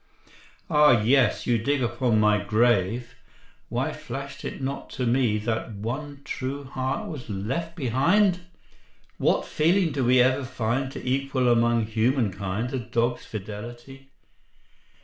"Ah 0.67 0.99
yes! 1.03 1.45
You 1.45 1.59
dig 1.59 1.83
upon 1.83 2.19
my 2.19 2.43
grave... 2.43 3.13
Why 3.69 3.93
flashed 3.93 4.43
it 4.43 4.59
not 4.59 4.89
to 4.97 5.05
me 5.05 5.37
That 5.37 5.73
one 5.75 6.21
true 6.25 6.63
heart 6.63 7.07
was 7.07 7.29
left 7.29 7.75
behind! 7.75 8.39
What 9.19 9.45
feeling 9.45 9.91
do 9.91 10.03
we 10.03 10.19
ever 10.19 10.43
find 10.43 10.91
To 10.93 11.07
equal 11.07 11.47
among 11.47 11.85
human 11.85 12.31
kind 12.31 12.73
A 12.73 12.79
dog's 12.79 13.27
fidelity!" 13.27 14.09